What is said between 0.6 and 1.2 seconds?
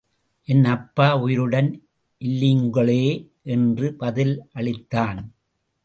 அப்பா